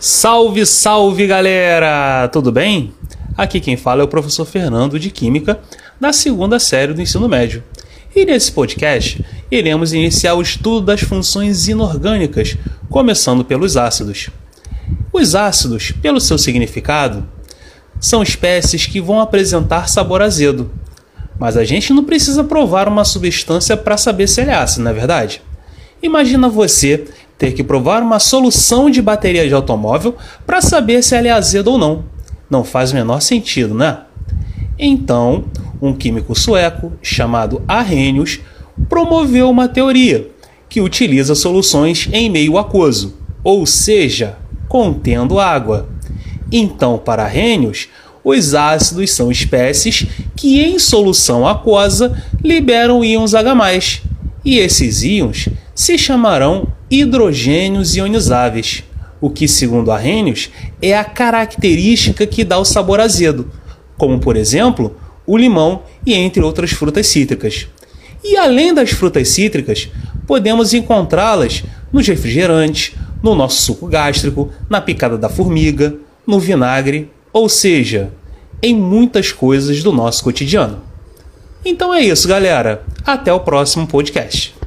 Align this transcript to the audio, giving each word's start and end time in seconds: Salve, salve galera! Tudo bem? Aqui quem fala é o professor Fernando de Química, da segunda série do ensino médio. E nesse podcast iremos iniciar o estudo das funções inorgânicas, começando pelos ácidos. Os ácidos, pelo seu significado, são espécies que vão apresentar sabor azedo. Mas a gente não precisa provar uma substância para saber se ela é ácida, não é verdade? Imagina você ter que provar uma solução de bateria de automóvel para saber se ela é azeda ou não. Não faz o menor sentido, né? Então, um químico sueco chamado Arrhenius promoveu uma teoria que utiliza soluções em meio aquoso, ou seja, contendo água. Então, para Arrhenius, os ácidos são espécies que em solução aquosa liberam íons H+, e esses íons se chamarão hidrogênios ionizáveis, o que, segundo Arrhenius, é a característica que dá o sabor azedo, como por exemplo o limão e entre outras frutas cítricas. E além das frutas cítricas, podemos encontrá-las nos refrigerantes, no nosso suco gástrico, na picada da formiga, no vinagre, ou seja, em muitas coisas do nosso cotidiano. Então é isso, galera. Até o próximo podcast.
Salve, 0.00 0.64
salve 0.64 1.26
galera! 1.26 2.28
Tudo 2.28 2.52
bem? 2.52 2.94
Aqui 3.36 3.58
quem 3.58 3.76
fala 3.76 4.00
é 4.00 4.04
o 4.04 4.08
professor 4.08 4.44
Fernando 4.44 4.96
de 4.96 5.10
Química, 5.10 5.58
da 6.00 6.12
segunda 6.12 6.60
série 6.60 6.94
do 6.94 7.02
ensino 7.02 7.28
médio. 7.28 7.64
E 8.14 8.24
nesse 8.24 8.52
podcast 8.52 9.24
iremos 9.50 9.92
iniciar 9.92 10.34
o 10.34 10.40
estudo 10.40 10.86
das 10.86 11.00
funções 11.00 11.66
inorgânicas, 11.66 12.56
começando 12.88 13.44
pelos 13.44 13.76
ácidos. 13.76 14.30
Os 15.12 15.34
ácidos, 15.34 15.90
pelo 15.90 16.20
seu 16.20 16.38
significado, 16.38 17.28
são 17.98 18.22
espécies 18.22 18.86
que 18.86 19.00
vão 19.00 19.18
apresentar 19.20 19.88
sabor 19.88 20.22
azedo. 20.22 20.70
Mas 21.40 21.56
a 21.56 21.64
gente 21.64 21.92
não 21.92 22.04
precisa 22.04 22.44
provar 22.44 22.86
uma 22.86 23.04
substância 23.04 23.76
para 23.76 23.96
saber 23.96 24.28
se 24.28 24.42
ela 24.42 24.52
é 24.52 24.54
ácida, 24.54 24.84
não 24.84 24.92
é 24.92 24.94
verdade? 24.94 25.42
Imagina 26.00 26.48
você 26.48 27.04
ter 27.38 27.52
que 27.52 27.62
provar 27.62 28.02
uma 28.02 28.18
solução 28.18 28.90
de 28.90 29.00
bateria 29.00 29.46
de 29.46 29.54
automóvel 29.54 30.16
para 30.44 30.60
saber 30.60 31.02
se 31.02 31.14
ela 31.14 31.28
é 31.28 31.30
azeda 31.30 31.70
ou 31.70 31.78
não. 31.78 32.04
Não 32.50 32.64
faz 32.64 32.90
o 32.90 32.94
menor 32.96 33.20
sentido, 33.20 33.74
né? 33.74 34.00
Então, 34.76 35.44
um 35.80 35.94
químico 35.94 36.34
sueco 36.34 36.92
chamado 37.00 37.62
Arrhenius 37.68 38.40
promoveu 38.88 39.48
uma 39.48 39.68
teoria 39.68 40.28
que 40.68 40.80
utiliza 40.80 41.34
soluções 41.34 42.08
em 42.12 42.28
meio 42.28 42.58
aquoso, 42.58 43.16
ou 43.44 43.64
seja, 43.64 44.36
contendo 44.68 45.38
água. 45.38 45.88
Então, 46.50 46.98
para 46.98 47.24
Arrhenius, 47.24 47.88
os 48.24 48.54
ácidos 48.54 49.12
são 49.12 49.30
espécies 49.30 50.06
que 50.36 50.60
em 50.60 50.78
solução 50.78 51.46
aquosa 51.46 52.22
liberam 52.42 53.04
íons 53.04 53.34
H+, 53.34 54.02
e 54.44 54.58
esses 54.58 55.02
íons 55.02 55.48
se 55.74 55.96
chamarão 55.96 56.66
hidrogênios 56.90 57.96
ionizáveis, 57.96 58.84
o 59.20 59.30
que, 59.30 59.48
segundo 59.48 59.90
Arrhenius, 59.90 60.50
é 60.80 60.96
a 60.96 61.04
característica 61.04 62.26
que 62.26 62.44
dá 62.44 62.58
o 62.58 62.64
sabor 62.64 63.00
azedo, 63.00 63.50
como 63.96 64.18
por 64.18 64.36
exemplo 64.36 64.96
o 65.26 65.36
limão 65.36 65.82
e 66.06 66.14
entre 66.14 66.42
outras 66.42 66.70
frutas 66.70 67.06
cítricas. 67.06 67.66
E 68.24 68.36
além 68.36 68.72
das 68.72 68.90
frutas 68.90 69.28
cítricas, 69.28 69.88
podemos 70.26 70.72
encontrá-las 70.72 71.64
nos 71.92 72.06
refrigerantes, 72.06 72.94
no 73.22 73.34
nosso 73.34 73.62
suco 73.62 73.86
gástrico, 73.86 74.50
na 74.70 74.80
picada 74.80 75.18
da 75.18 75.28
formiga, 75.28 75.94
no 76.26 76.38
vinagre, 76.38 77.10
ou 77.32 77.48
seja, 77.48 78.12
em 78.62 78.74
muitas 78.74 79.32
coisas 79.32 79.82
do 79.82 79.92
nosso 79.92 80.22
cotidiano. 80.22 80.80
Então 81.64 81.92
é 81.92 82.00
isso, 82.00 82.28
galera. 82.28 82.82
Até 83.04 83.32
o 83.32 83.40
próximo 83.40 83.86
podcast. 83.86 84.57